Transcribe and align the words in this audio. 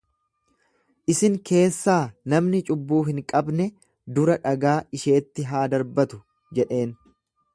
Isin 1.13 1.35
keessaa 1.49 1.97
namni 2.33 2.61
cubbuu 2.69 3.01
hin 3.11 3.21
qabne 3.33 3.69
dura 4.17 4.39
dhagaa 4.47 4.75
isheetti 5.01 5.47
haa 5.51 5.65
darbatu 5.75 6.23
jedheen. 6.61 6.97